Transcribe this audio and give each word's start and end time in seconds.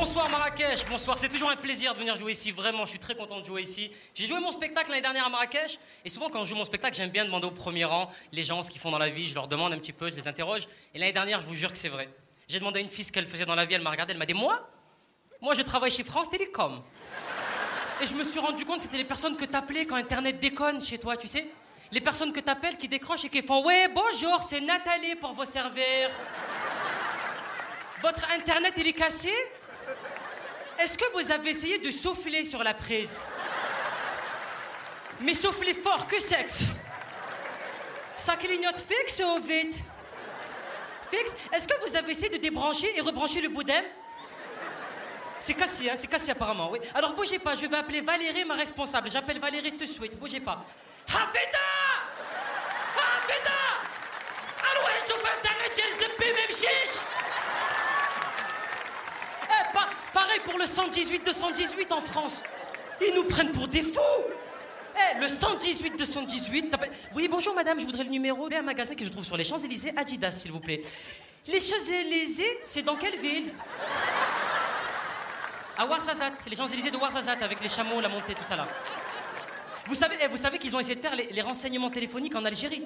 Bonsoir 0.00 0.30
Marrakech, 0.30 0.86
bonsoir, 0.88 1.18
c'est 1.18 1.28
toujours 1.28 1.50
un 1.50 1.56
plaisir 1.56 1.92
de 1.92 1.98
venir 1.98 2.16
jouer 2.16 2.32
ici, 2.32 2.52
vraiment, 2.52 2.86
je 2.86 2.90
suis 2.92 2.98
très 2.98 3.14
content 3.14 3.38
de 3.38 3.44
jouer 3.44 3.60
ici. 3.60 3.92
J'ai 4.14 4.26
joué 4.26 4.40
mon 4.40 4.50
spectacle 4.50 4.88
l'année 4.88 5.02
dernière 5.02 5.26
à 5.26 5.28
Marrakech, 5.28 5.78
et 6.02 6.08
souvent 6.08 6.30
quand 6.30 6.42
je 6.42 6.48
joue 6.48 6.56
mon 6.56 6.64
spectacle, 6.64 6.96
j'aime 6.96 7.10
bien 7.10 7.26
demander 7.26 7.46
au 7.46 7.50
premier 7.50 7.84
rang 7.84 8.10
les 8.32 8.42
gens 8.42 8.62
ce 8.62 8.70
qu'ils 8.70 8.80
font 8.80 8.90
dans 8.90 8.98
la 8.98 9.10
vie, 9.10 9.28
je 9.28 9.34
leur 9.34 9.46
demande 9.46 9.74
un 9.74 9.78
petit 9.78 9.92
peu, 9.92 10.10
je 10.10 10.16
les 10.16 10.26
interroge, 10.26 10.62
et 10.94 10.98
l'année 10.98 11.12
dernière, 11.12 11.42
je 11.42 11.46
vous 11.46 11.54
jure 11.54 11.70
que 11.70 11.76
c'est 11.76 11.90
vrai. 11.90 12.08
J'ai 12.48 12.58
demandé 12.60 12.78
à 12.78 12.82
une 12.82 12.88
fille 12.88 13.04
ce 13.04 13.12
qu'elle 13.12 13.26
faisait 13.26 13.44
dans 13.44 13.54
la 13.54 13.66
vie, 13.66 13.74
elle 13.74 13.82
m'a 13.82 13.90
regardé, 13.90 14.14
elle 14.14 14.18
m'a 14.18 14.24
dit 14.24 14.32
Moi? 14.32 14.58
Moi 15.42 15.52
je 15.52 15.60
travaille 15.60 15.90
chez 15.90 16.02
France 16.02 16.30
Télécom. 16.30 16.82
Et 18.00 18.06
je 18.06 18.14
me 18.14 18.24
suis 18.24 18.40
rendu 18.40 18.64
compte 18.64 18.78
que 18.78 18.84
c'était 18.84 18.96
les 18.96 19.04
personnes 19.04 19.36
que 19.36 19.44
t'appelais 19.44 19.84
quand 19.84 19.96
Internet 19.96 20.40
déconne 20.40 20.80
chez 20.80 20.96
toi, 20.96 21.18
tu 21.18 21.28
sais 21.28 21.46
Les 21.92 22.00
personnes 22.00 22.32
que 22.32 22.40
t'appelles 22.40 22.78
qui 22.78 22.88
décrochent 22.88 23.26
et 23.26 23.28
qui 23.28 23.42
font 23.42 23.62
Ouais, 23.66 23.86
bonjour, 23.94 24.42
c'est 24.42 24.62
Nathalie 24.62 25.16
pour 25.16 25.34
vos 25.34 25.44
serveurs. 25.44 26.10
Votre 28.00 28.30
Internet, 28.32 28.72
il 28.78 28.86
est 28.86 28.94
cassé? 28.94 29.30
Est-ce 30.82 30.96
que 30.96 31.04
vous 31.12 31.30
avez 31.30 31.50
essayé 31.50 31.78
de 31.78 31.90
souffler 31.90 32.42
sur 32.44 32.62
la 32.62 32.74
prise? 32.74 33.20
Mais 35.20 35.34
souffler 35.34 35.74
fort, 35.74 36.06
que 36.06 36.18
sec 36.18 36.48
Ça 38.16 38.36
clignote 38.36 38.78
fixe 38.78 39.20
ou 39.20 39.40
vite? 39.40 39.82
Fixe. 41.10 41.34
Est-ce 41.52 41.66
que 41.68 41.88
vous 41.88 41.96
avez 41.96 42.12
essayé 42.12 42.30
de 42.30 42.36
débrancher 42.38 42.96
et 42.96 43.00
rebrancher 43.00 43.40
le 43.40 43.48
boudin? 43.48 43.82
C'est 45.38 45.54
cassé, 45.54 45.88
hein, 45.88 45.94
c'est 45.96 46.06
cassé 46.06 46.30
apparemment, 46.30 46.70
oui. 46.70 46.78
Alors 46.94 47.14
bougez 47.14 47.38
pas, 47.38 47.54
je 47.54 47.64
vais 47.66 47.76
appeler 47.76 48.02
Valérie, 48.02 48.44
ma 48.44 48.54
responsable. 48.54 49.10
J'appelle 49.10 49.38
Valérie 49.38 49.72
tout 49.72 49.78
de 49.78 49.86
suite, 49.86 50.18
bougez 50.18 50.40
pas. 50.40 50.64
Hafida! 51.08 51.58
Hafida! 52.94 53.60
Alloué, 54.70 54.92
je 55.08 56.02
le 56.02 56.34
même 56.34 56.48
chiche 56.48 57.00
Eh, 59.44 59.72
pas, 59.72 59.88
Pour 60.44 60.58
le 60.58 60.64
118-218 60.64 61.92
en 61.92 62.00
France. 62.00 62.42
Ils 63.00 63.14
nous 63.14 63.24
prennent 63.24 63.52
pour 63.52 63.68
des 63.68 63.82
fous. 63.82 64.00
Eh, 64.96 65.20
le 65.20 65.26
118-218. 65.26 66.74
Oui, 67.14 67.28
bonjour 67.28 67.54
madame, 67.54 67.80
je 67.80 67.84
voudrais 67.84 68.04
le 68.04 68.10
numéro 68.10 68.48
d'un 68.48 68.62
magasin 68.62 68.94
que 68.94 69.04
je 69.04 69.10
trouve 69.10 69.24
sur 69.24 69.36
les 69.36 69.44
Champs-Élysées, 69.44 69.92
Adidas, 69.96 70.30
s'il 70.30 70.52
vous 70.52 70.60
plaît. 70.60 70.80
Les 71.46 71.60
Champs-Élysées, 71.60 72.58
c'est 72.62 72.82
dans 72.82 72.96
quelle 72.96 73.18
ville? 73.18 73.52
À 75.76 75.86
Ouarzazate, 75.86 76.46
les 76.48 76.56
Champs-Élysées 76.56 76.90
de 76.90 76.96
Ouarzazate, 76.96 77.42
avec 77.42 77.60
les 77.60 77.68
chameaux, 77.68 78.00
la 78.00 78.08
montée, 78.08 78.34
tout 78.34 78.44
ça 78.44 78.56
là. 78.56 78.68
Vous 79.86 79.94
savez, 79.94 80.16
eh, 80.22 80.28
vous 80.28 80.36
savez 80.36 80.58
qu'ils 80.58 80.74
ont 80.76 80.80
essayé 80.80 80.94
de 80.94 81.00
faire 81.00 81.16
les 81.16 81.42
renseignements 81.42 81.90
téléphoniques 81.90 82.36
en 82.36 82.44
Algérie. 82.44 82.84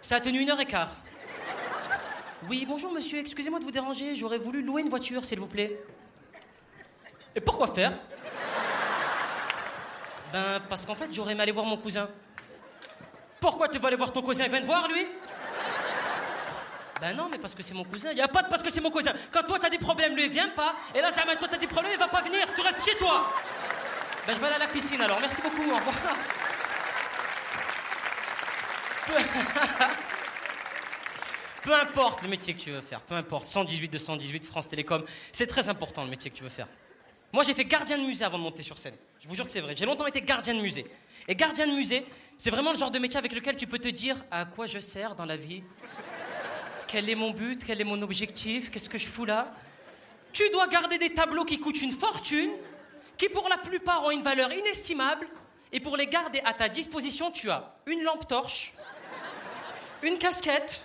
Ça 0.00 0.16
a 0.16 0.20
tenu 0.20 0.40
une 0.40 0.50
heure 0.50 0.60
et 0.60 0.66
quart. 0.66 0.90
Oui, 2.48 2.64
bonjour 2.66 2.92
monsieur, 2.92 3.18
excusez-moi 3.18 3.58
de 3.58 3.64
vous 3.64 3.70
déranger, 3.70 4.16
j'aurais 4.16 4.38
voulu 4.38 4.62
louer 4.62 4.82
une 4.82 4.88
voiture, 4.88 5.24
s'il 5.24 5.40
vous 5.40 5.46
plaît. 5.46 5.78
Et 7.34 7.40
pourquoi 7.40 7.68
faire? 7.68 7.92
Ben, 10.32 10.60
parce 10.68 10.86
qu'en 10.86 10.94
fait, 10.94 11.12
j'aurais 11.12 11.32
aimé 11.32 11.42
aller 11.42 11.52
voir 11.52 11.66
mon 11.66 11.76
cousin. 11.76 12.08
Pourquoi 13.40 13.68
tu 13.68 13.78
vas 13.78 13.88
aller 13.88 13.96
voir 13.96 14.12
ton 14.12 14.22
cousin? 14.22 14.44
Il 14.44 14.50
vient 14.50 14.60
te 14.60 14.66
voir, 14.66 14.86
lui? 14.88 15.06
Ben 17.00 17.16
non, 17.16 17.28
mais 17.30 17.38
parce 17.38 17.54
que 17.54 17.62
c'est 17.62 17.74
mon 17.74 17.84
cousin. 17.84 18.10
Il 18.10 18.16
n'y 18.16 18.20
a 18.20 18.28
pas 18.28 18.42
de 18.42 18.48
parce 18.48 18.62
que 18.62 18.70
c'est 18.70 18.82
mon 18.82 18.90
cousin. 18.90 19.12
Quand 19.32 19.42
toi, 19.44 19.58
t'as 19.58 19.70
des 19.70 19.78
problèmes, 19.78 20.14
lui, 20.14 20.26
il 20.26 20.30
vient 20.30 20.50
pas. 20.50 20.74
Et 20.94 21.00
là, 21.00 21.10
ça 21.10 21.22
toi, 21.22 21.48
t'as 21.48 21.56
des 21.56 21.66
problèmes, 21.66 21.92
il 21.94 21.98
va 21.98 22.08
pas 22.08 22.20
venir. 22.20 22.46
Tu 22.54 22.60
restes 22.60 22.84
chez 22.84 22.96
toi. 22.98 23.32
Ben, 24.26 24.34
je 24.34 24.40
vais 24.40 24.46
aller 24.46 24.56
à 24.56 24.58
la 24.58 24.66
piscine, 24.66 25.00
alors. 25.00 25.18
Merci 25.20 25.40
beaucoup, 25.40 25.62
au 25.62 25.76
revoir. 25.76 25.96
Peu 31.62 31.74
importe 31.74 32.22
le 32.22 32.28
métier 32.28 32.54
que 32.54 32.60
tu 32.60 32.70
veux 32.70 32.80
faire, 32.80 33.00
peu 33.00 33.14
importe. 33.14 33.46
118 33.46 33.92
218, 33.92 34.46
France 34.46 34.68
Télécom, 34.68 35.04
c'est 35.30 35.46
très 35.46 35.68
important 35.68 36.04
le 36.04 36.10
métier 36.10 36.30
que 36.30 36.36
tu 36.36 36.42
veux 36.42 36.48
faire. 36.48 36.66
Moi, 37.32 37.44
j'ai 37.44 37.54
fait 37.54 37.64
gardien 37.64 37.96
de 37.98 38.02
musée 38.02 38.24
avant 38.24 38.38
de 38.38 38.42
monter 38.42 38.62
sur 38.62 38.78
scène. 38.78 38.96
Je 39.20 39.28
vous 39.28 39.34
jure 39.34 39.44
que 39.44 39.50
c'est 39.50 39.60
vrai. 39.60 39.76
J'ai 39.76 39.86
longtemps 39.86 40.06
été 40.06 40.20
gardien 40.20 40.54
de 40.54 40.60
musée. 40.60 40.86
Et 41.28 41.34
gardien 41.34 41.66
de 41.66 41.72
musée, 41.72 42.04
c'est 42.36 42.50
vraiment 42.50 42.72
le 42.72 42.78
genre 42.78 42.90
de 42.90 42.98
métier 42.98 43.18
avec 43.18 43.32
lequel 43.32 43.56
tu 43.56 43.66
peux 43.66 43.78
te 43.78 43.88
dire 43.88 44.16
à 44.30 44.46
quoi 44.46 44.66
je 44.66 44.78
sers 44.78 45.14
dans 45.14 45.26
la 45.26 45.36
vie? 45.36 45.62
Quel 46.88 47.08
est 47.08 47.14
mon 47.14 47.30
but? 47.30 47.62
Quel 47.64 47.80
est 47.80 47.84
mon 47.84 48.02
objectif? 48.02 48.70
Qu'est-ce 48.70 48.88
que 48.88 48.98
je 48.98 49.06
fous 49.06 49.26
là? 49.26 49.54
Tu 50.32 50.42
dois 50.50 50.66
garder 50.66 50.98
des 50.98 51.14
tableaux 51.14 51.44
qui 51.44 51.60
coûtent 51.60 51.82
une 51.82 51.92
fortune, 51.92 52.50
qui 53.16 53.28
pour 53.28 53.48
la 53.48 53.58
plupart 53.58 54.04
ont 54.04 54.10
une 54.10 54.22
valeur 54.22 54.52
inestimable. 54.52 55.28
Et 55.72 55.78
pour 55.78 55.96
les 55.96 56.08
garder 56.08 56.40
à 56.44 56.52
ta 56.52 56.68
disposition, 56.68 57.30
tu 57.30 57.48
as 57.48 57.76
une 57.86 58.02
lampe 58.02 58.26
torche, 58.26 58.72
une 60.02 60.18
casquette 60.18 60.80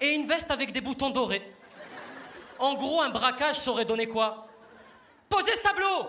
et 0.00 0.14
une 0.14 0.28
veste 0.28 0.52
avec 0.52 0.70
des 0.70 0.80
boutons 0.80 1.10
dorés. 1.10 1.42
En 2.60 2.74
gros, 2.74 3.02
un 3.02 3.10
braquage 3.10 3.58
saurait 3.58 3.84
donner 3.84 4.06
quoi? 4.06 4.48
Posez 5.28 5.54
ce 5.54 5.62
tableau 5.62 6.08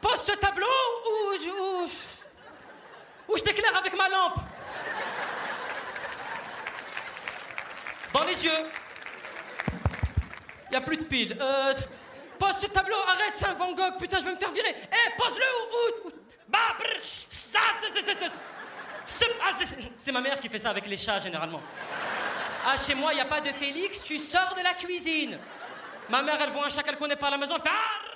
Pose 0.00 0.22
ce 0.22 0.32
tableau 0.32 0.66
ou, 1.06 1.88
ou, 3.28 3.36
je 3.36 3.42
t'éclaire 3.42 3.76
avec 3.76 3.96
ma 3.96 4.08
lampe 4.08 4.38
Dans 8.12 8.24
les 8.24 8.44
yeux. 8.44 8.70
Il 10.66 10.70
n'y 10.70 10.76
a 10.76 10.80
plus 10.80 10.96
de 10.96 11.04
piles. 11.04 11.36
Euh, 11.40 11.74
pose 12.38 12.56
ce 12.58 12.66
tableau, 12.66 12.96
arrête, 13.06 13.44
un 13.46 13.54
Van 13.54 13.72
Gogh, 13.72 13.98
putain, 13.98 14.20
je 14.20 14.24
vais 14.24 14.32
me 14.32 14.38
faire 14.38 14.52
virer. 14.52 14.74
Eh, 14.90 15.16
pose-le 15.18 15.44
ou. 16.04 16.12
Bah, 16.48 16.58
ça, 17.28 17.58
c'est 19.96 20.12
ma 20.12 20.20
mère 20.20 20.40
qui 20.40 20.48
fait 20.48 20.58
ça 20.58 20.70
avec 20.70 20.86
les 20.86 20.96
chats 20.96 21.20
généralement. 21.20 21.60
Ah, 22.64 22.76
chez 22.76 22.94
moi, 22.94 23.12
il 23.12 23.16
n'y 23.16 23.22
a 23.22 23.26
pas 23.26 23.40
de 23.40 23.50
Félix, 23.50 24.02
tu 24.02 24.18
sors 24.18 24.54
de 24.54 24.62
la 24.62 24.72
cuisine. 24.74 25.38
Ma 26.08 26.22
mère, 26.22 26.38
elle 26.40 26.50
voit 26.50 26.66
un 26.66 26.70
chat 26.70 26.82
qu'elle 26.82 26.96
connaît 26.96 27.16
pas 27.16 27.28
à 27.28 27.32
la 27.32 27.38
maison, 27.38 27.56
elle 27.56 27.62
fait 27.62 27.70
ah, 27.70 28.15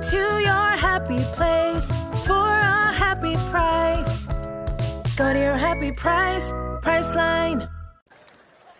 To 0.00 0.16
your 0.16 0.70
happy 0.80 1.20
place 1.36 1.90
for 2.24 2.32
a 2.32 2.90
happy 2.90 3.34
price. 3.50 4.26
Go 5.14 5.30
to 5.30 5.38
your 5.38 5.58
happy 5.58 5.92
price, 5.92 6.50
Priceline. 6.80 7.68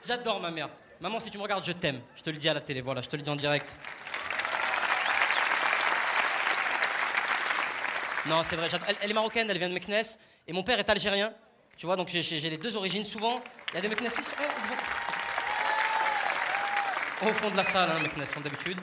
J'adore 0.06 0.40
ma 0.40 0.50
mère. 0.50 0.70
Maman, 0.98 1.20
si 1.20 1.30
tu 1.30 1.36
me 1.36 1.42
regardes, 1.42 1.62
je 1.62 1.72
t'aime. 1.72 2.00
Je 2.16 2.22
te 2.22 2.30
le 2.30 2.38
dis 2.38 2.48
à 2.48 2.54
la 2.54 2.62
télé, 2.62 2.80
voilà, 2.80 3.02
je 3.02 3.08
te 3.08 3.16
le 3.16 3.22
dis 3.22 3.28
en 3.28 3.36
direct. 3.36 3.76
Non, 8.26 8.42
c'est 8.42 8.56
vrai, 8.56 8.68
elle, 9.02 9.10
est 9.10 9.14
marocaine, 9.14 9.50
elle 9.50 9.58
vient 9.58 9.68
de 9.68 9.74
Meknes, 9.74 10.16
et 10.48 10.52
mon 10.54 10.62
père 10.62 10.78
est 10.78 10.88
algérien. 10.88 11.34
Tu 11.76 11.84
vois, 11.84 11.96
donc 11.96 12.08
j'ai 12.08 12.40
les 12.40 12.56
deux 12.56 12.78
origines. 12.78 13.04
Souvent, 13.04 13.34
il 13.72 13.74
y 13.74 13.78
a 13.78 13.80
des 13.82 13.88
Meknes 13.88 14.08
au 17.22 17.32
fond 17.34 17.50
de 17.50 17.56
la 17.56 17.64
salle, 17.64 17.90
hein, 17.90 18.00
Meknes, 18.02 18.24
comme 18.32 18.42
d'habitude. 18.42 18.78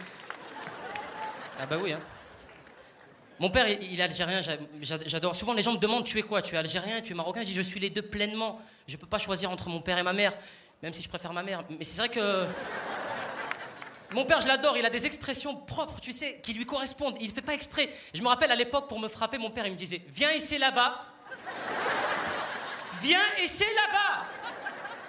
Ah 1.60 1.66
bah 1.66 1.78
oui, 1.82 1.94
hein. 1.94 2.00
Mon 3.40 3.50
père, 3.52 3.68
il 3.68 3.84
il 3.92 4.00
est 4.00 4.04
algérien, 4.04 4.42
j'a- 4.42 4.58
j'a- 4.82 4.98
j'adore. 5.06 5.36
Souvent, 5.36 5.54
les 5.54 5.62
gens 5.64 5.74
me 5.74 5.78
demandent 5.78 6.04
Tu 6.06 6.18
es 6.18 6.24
quoi? 6.24 6.42
Tu 6.42 6.56
es 6.56 6.58
algérien 6.58 7.02
Tu 7.02 7.14
es 7.14 7.16
marocain? 7.16 7.42
Je 7.42 7.46
dis 7.48 7.54
Je 7.54 7.62
suis 7.62 7.80
les 7.80 7.90
deux 7.92 8.02
pleinement. 8.02 8.60
Je 8.88 8.98
peux 8.98 9.06
pas 9.08 9.20
choisir 9.20 9.52
entre 9.52 9.70
mon 9.70 9.80
père 9.82 9.98
et 10.00 10.04
ma 10.04 10.14
mère, 10.14 10.34
même 10.82 10.94
si 10.94 11.02
je 11.04 11.10
préfère 11.10 11.34
ma 11.34 11.44
mère. 11.44 11.64
Mais 11.70 11.84
c'est 11.84 11.98
vrai 12.00 12.10
que. 12.10 12.46
Mon 14.12 14.24
père, 14.24 14.40
je 14.40 14.48
l'adore, 14.48 14.78
il 14.78 14.86
a 14.86 14.90
des 14.90 15.06
expressions 15.06 15.54
propres, 15.54 16.00
tu 16.00 16.14
sais, 16.14 16.40
qui 16.42 16.54
lui 16.54 16.66
correspondent. 16.66 17.18
Il 17.20 17.30
fait 17.32 17.42
pas 17.42 17.54
exprès. 17.54 17.90
Je 18.14 18.22
me 18.22 18.28
rappelle 18.30 18.52
à 18.52 18.56
l'époque, 18.56 18.88
pour 18.88 19.00
me 19.00 19.10
frapper, 19.10 19.38
mon 19.38 19.52
père, 19.52 19.66
il 19.68 19.74
me 19.74 19.78
disait 19.78 20.02
Viens 20.08 20.40
c'est 20.40 20.58
là-bas. 20.58 21.04
Viens 23.02 23.20
c'est 23.46 23.66
là-bas. 23.66 24.26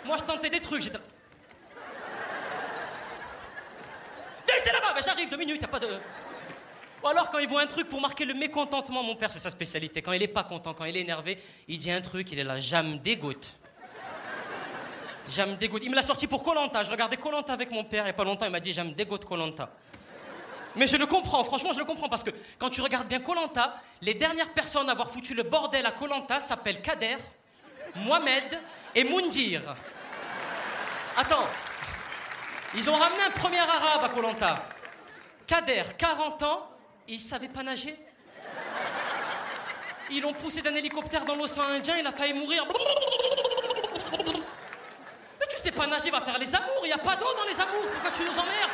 Moi, 0.05 0.17
je 0.19 0.25
tentais 0.25 0.51
des 0.51 0.61
trucs, 0.61 0.83
j'étais. 0.83 0.99
Viens 4.47 4.57
c'est 4.63 4.73
là-bas. 4.73 4.93
Ben, 4.95 5.03
j'arrive, 5.05 5.31
deux 5.31 5.37
minutes, 5.37 5.61
y 5.63 5.65
a 5.65 5.69
pas 5.69 5.79
de. 5.79 5.89
Ou 7.03 7.07
alors, 7.07 7.31
quand 7.31 7.39
il 7.39 7.49
voit 7.49 7.63
un 7.63 7.67
truc 7.67 7.89
pour 7.89 8.01
marquer 8.01 8.25
le 8.25 8.35
mécontentement, 8.35 9.03
mon 9.03 9.15
père, 9.15 9.33
c'est 9.33 9.39
sa 9.39 9.51
spécialité. 9.51 10.03
Quand 10.03 10.13
il 10.13 10.23
est 10.23 10.29
pas 10.29 10.45
content, 10.45 10.75
quand 10.75 10.85
il 10.85 10.97
est 10.97 11.01
énervé, 11.01 11.39
il 11.69 11.79
dit 11.79 11.91
un 11.91 12.01
truc, 12.01 12.33
il 12.33 12.39
est 12.39 12.45
là, 12.45 12.59
j'aime 12.59 12.99
dégoûte. 12.99 13.55
J'aime 15.29 15.57
dégoûte. 15.57 15.83
Il 15.85 15.91
me 15.91 15.95
l'a 15.95 16.03
sorti 16.03 16.27
pour 16.27 16.43
Colanta. 16.43 16.83
Je 16.85 16.91
regardais 16.91 17.19
Colanta 17.19 17.53
avec 17.53 17.71
mon 17.71 17.85
père 17.85 18.05
il 18.05 18.09
y 18.09 18.11
a 18.11 18.15
pas 18.15 18.25
longtemps, 18.25 18.47
il 18.47 18.51
m'a 18.51 18.61
dit 18.61 18.73
j'aime 18.73 18.95
dégoûte 18.95 19.27
Colanta. 19.27 19.71
Mais 20.75 20.87
je 20.87 20.97
le 20.97 21.07
comprends, 21.07 21.45
franchement, 21.45 21.73
je 21.73 21.79
le 21.79 21.85
comprends 21.85 22.09
parce 22.09 22.23
que 22.23 22.31
quand 22.59 22.71
tu 22.71 22.81
regardes 22.81 23.09
bien 23.09 23.21
Colanta, 23.21 23.77
les 24.01 24.15
dernières 24.15 24.53
personnes 24.53 24.89
à 24.89 24.93
avoir 24.93 25.11
foutu 25.11 25.35
le 25.35 25.43
bordel 25.43 25.85
à 25.85 25.91
Colanta 25.91 26.41
s'appellent 26.41 26.81
Kader, 26.81 27.17
Mohamed 27.97 28.61
et 28.95 29.05
Moundir. 29.05 29.63
Attends, 31.17 31.47
ils 32.75 32.89
ont 32.89 32.97
ramené 32.97 33.23
un 33.23 33.31
premier 33.31 33.59
arabe 33.59 34.05
à 34.05 34.09
Colanta. 34.09 34.67
Kader, 35.47 35.83
40 35.97 36.43
ans, 36.43 36.71
il 37.09 37.19
savait 37.19 37.49
pas 37.49 37.63
nager. 37.63 37.99
Ils 40.11 40.23
l'ont 40.23 40.33
poussé 40.33 40.63
d'un 40.63 40.75
hélicoptère 40.75 41.25
dans 41.25 41.35
l'océan 41.35 41.65
Indien, 41.65 41.97
il 41.99 42.07
a 42.07 42.13
failli 42.13 42.33
mourir. 42.35 42.67
Mais 45.41 45.47
tu 45.51 45.59
sais 45.59 45.73
pas 45.73 45.87
nager, 45.87 46.11
va 46.11 46.21
faire 46.21 46.39
les 46.39 46.55
amours, 46.55 46.81
il 46.85 46.89
n'y 46.89 46.93
a 46.93 46.99
pas 46.99 47.17
d'eau 47.17 47.27
dans 47.37 47.45
les 47.45 47.61
amours, 47.61 47.87
pourquoi 47.93 48.11
tu 48.11 48.23
nous 48.23 48.33
emmerdes? 48.33 48.71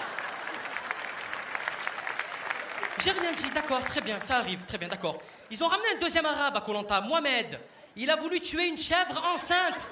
J'ai 2.99 3.11
rien 3.11 3.33
dit, 3.33 3.51
d'accord, 3.51 3.85
très 3.85 4.01
bien, 4.01 4.21
ça 4.21 4.37
arrive, 4.37 4.65
très 4.65 4.79
bien, 4.79 4.89
d'accord. 4.89 5.19
Ils 5.51 5.63
ont 5.63 5.67
ramené 5.67 5.89
un 5.97 5.99
deuxième 5.99 6.27
arabe 6.27 6.57
à 6.57 6.61
Colanta, 6.61 7.01
Mohamed. 7.01 7.61
Il 7.97 8.11
a 8.11 8.17
voulu 8.17 8.41
tuer 8.41 8.67
une 8.67 8.79
chèvre 8.79 9.23
enceinte. 9.33 9.89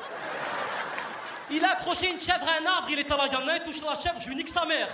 Il 1.50 1.64
a 1.64 1.72
accroché 1.72 2.10
une 2.10 2.20
chèvre 2.20 2.48
à 2.48 2.62
un 2.62 2.66
arbre, 2.66 2.88
il 2.90 2.98
était 2.98 3.16
là, 3.16 3.28
il 3.30 3.36
en 3.36 3.64
touche 3.64 3.82
la 3.82 4.00
chèvre, 4.00 4.20
je 4.20 4.28
lui 4.28 4.36
nique 4.36 4.48
sa 4.48 4.64
mère. 4.64 4.88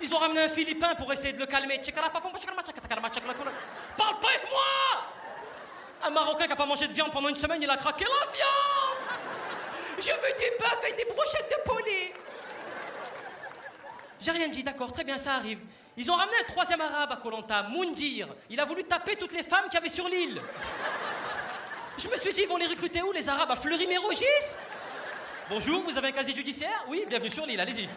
Ils 0.00 0.14
ont 0.14 0.18
ramené 0.18 0.42
un 0.42 0.48
Philippin 0.48 0.94
pour 0.94 1.12
essayer 1.12 1.32
de 1.32 1.38
le 1.38 1.46
calmer. 1.46 1.80
Parle 1.96 2.10
pas 4.20 4.28
avec 4.28 4.50
moi 4.50 4.62
Un 6.04 6.10
Marocain 6.10 6.46
qui 6.46 6.52
a 6.52 6.56
pas 6.56 6.66
mangé 6.66 6.86
de 6.86 6.92
viande 6.92 7.10
pendant 7.10 7.28
une 7.28 7.36
semaine, 7.36 7.60
il 7.62 7.70
a 7.70 7.76
craqué 7.76 8.04
la 8.04 8.32
viande 8.32 9.18
Je 9.98 10.10
veux 10.10 10.38
des 10.38 10.56
bœufs 10.58 10.88
et 10.88 10.92
des 10.92 11.04
brochettes 11.04 11.50
de 11.50 11.70
poulet 11.70 12.14
J'ai 14.20 14.30
rien 14.30 14.48
dit, 14.48 14.62
d'accord, 14.62 14.92
très 14.92 15.04
bien, 15.04 15.18
ça 15.18 15.34
arrive. 15.34 15.58
Ils 15.96 16.08
ont 16.10 16.14
ramené 16.14 16.36
un 16.40 16.44
troisième 16.44 16.80
arabe 16.80 17.10
à 17.12 17.16
Kolanta, 17.16 17.64
Moundir. 17.64 18.28
Il 18.50 18.60
a 18.60 18.64
voulu 18.64 18.84
taper 18.84 19.16
toutes 19.16 19.32
les 19.32 19.42
femmes 19.42 19.64
qu'il 19.64 19.74
y 19.74 19.78
avait 19.78 19.88
sur 19.88 20.08
l'île. 20.08 20.40
Je 21.98 22.08
me 22.08 22.16
suis 22.16 22.32
dit, 22.32 22.42
ils 22.42 22.48
vont 22.48 22.56
les 22.56 22.68
recruter 22.68 23.02
où, 23.02 23.10
les 23.10 23.28
arabes? 23.28 23.50
À 23.50 23.56
Fleury-Mérogis? 23.56 24.54
Bonjour, 25.50 25.82
vous 25.82 25.98
avez 25.98 26.08
un 26.08 26.12
casier 26.12 26.34
judiciaire? 26.34 26.84
Oui, 26.86 27.04
bienvenue 27.08 27.30
sur 27.30 27.44
l'île, 27.44 27.58
allez-y. 27.58 27.88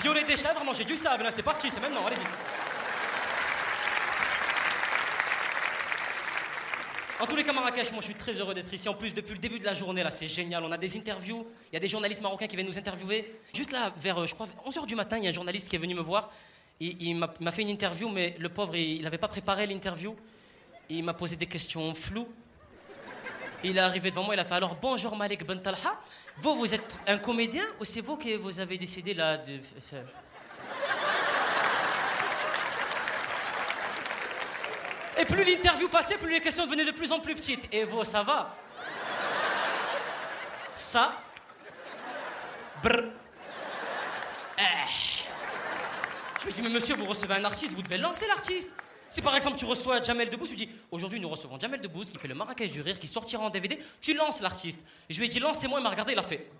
Violer 0.00 0.24
des 0.24 0.36
chèvres, 0.36 0.64
manger 0.64 0.84
du 0.84 0.96
sable, 0.96 1.26
c'est 1.30 1.42
parti, 1.42 1.70
c'est 1.70 1.80
maintenant, 1.80 2.06
allez-y. 2.06 2.24
En 7.20 7.26
tous 7.26 7.36
les 7.36 7.44
cas, 7.44 7.52
Marrakech, 7.52 7.92
moi 7.92 8.00
je 8.00 8.06
suis 8.06 8.14
très 8.14 8.32
heureux 8.32 8.54
d'être 8.54 8.72
ici. 8.74 8.88
En 8.88 8.94
plus, 8.94 9.14
depuis 9.14 9.34
le 9.34 9.38
début 9.38 9.58
de 9.58 9.64
la 9.64 9.72
journée, 9.72 10.02
là, 10.02 10.10
c'est 10.10 10.28
génial. 10.28 10.64
On 10.64 10.72
a 10.72 10.76
des 10.76 10.96
interviews. 10.96 11.46
Il 11.70 11.74
y 11.74 11.76
a 11.76 11.80
des 11.80 11.88
journalistes 11.88 12.20
marocains 12.20 12.46
qui 12.46 12.56
viennent 12.56 12.66
nous 12.68 12.76
interviewer. 12.76 13.38
Juste 13.54 13.70
là, 13.70 13.94
vers, 13.98 14.18
euh, 14.18 14.26
je 14.26 14.34
crois, 14.34 14.48
11h 14.66 14.84
du 14.84 14.94
matin, 14.94 15.16
il 15.16 15.24
y 15.24 15.26
a 15.26 15.30
un 15.30 15.32
journaliste 15.32 15.68
qui 15.68 15.76
est 15.76 15.78
venu 15.78 15.94
me 15.94 16.00
voir. 16.00 16.30
Il 16.80 17.16
m'a 17.16 17.52
fait 17.52 17.62
une 17.62 17.68
interview, 17.68 18.08
mais 18.08 18.34
le 18.38 18.48
pauvre, 18.48 18.74
il 18.74 19.02
n'avait 19.02 19.16
pas 19.16 19.28
préparé 19.28 19.66
l'interview. 19.66 20.16
Il 20.90 21.04
m'a 21.04 21.14
posé 21.14 21.36
des 21.36 21.46
questions 21.46 21.94
floues. 21.94 22.28
Il 23.66 23.78
est 23.78 23.80
arrivé 23.80 24.10
devant 24.10 24.24
moi, 24.24 24.34
il 24.34 24.40
a 24.40 24.44
fait 24.44 24.56
alors 24.56 24.74
bonjour 24.74 25.16
Malik 25.16 25.46
Ben 25.46 25.58
Talha. 25.58 25.98
Vous, 26.36 26.54
vous 26.54 26.74
êtes 26.74 26.98
un 27.06 27.16
comédien 27.16 27.64
ou 27.80 27.84
c'est 27.86 28.02
vous 28.02 28.18
que 28.18 28.36
vous 28.36 28.60
avez 28.60 28.76
décidé 28.76 29.14
là 29.14 29.38
de 29.38 29.58
faire? 29.80 30.04
Et 35.16 35.24
plus 35.24 35.44
l'interview 35.44 35.88
passait, 35.88 36.18
plus 36.18 36.30
les 36.30 36.42
questions 36.42 36.66
devenaient 36.66 36.84
de 36.84 36.90
plus 36.90 37.10
en 37.10 37.20
plus 37.20 37.34
petites. 37.34 37.72
Et 37.72 37.84
vous, 37.84 38.04
ça 38.04 38.22
va? 38.22 38.54
Ça? 40.74 41.16
Brr. 42.82 43.04
Eh. 44.58 44.62
Je 46.38 46.46
me 46.48 46.52
dis, 46.52 46.60
mais 46.60 46.68
monsieur, 46.68 46.96
vous 46.96 47.06
recevez 47.06 47.36
un 47.36 47.44
artiste, 47.44 47.72
vous 47.72 47.80
devez 47.80 47.96
lancer 47.96 48.26
l'artiste. 48.26 48.68
Si 49.14 49.22
par 49.22 49.36
exemple 49.36 49.56
tu 49.56 49.64
reçois 49.64 50.02
Jamel 50.02 50.28
Debbouze, 50.28 50.50
tu 50.50 50.56
dis 50.56 50.68
aujourd'hui 50.90 51.20
nous 51.20 51.28
recevons 51.28 51.56
Jamel 51.60 51.80
Debbouze 51.80 52.10
qui 52.10 52.18
fait 52.18 52.26
le 52.26 52.34
Marrakech 52.34 52.72
du 52.72 52.80
rire, 52.80 52.98
qui 52.98 53.06
sortira 53.06 53.44
en 53.44 53.48
DVD, 53.48 53.78
tu 54.00 54.12
lances 54.12 54.42
l'artiste. 54.42 54.84
Je 55.08 55.20
lui 55.20 55.26
ai 55.26 55.28
dit 55.28 55.38
lancez-moi, 55.38 55.78
il 55.78 55.84
m'a 55.84 55.90
regardé, 55.90 56.14
il 56.14 56.18
a 56.18 56.22
fait 56.24 56.50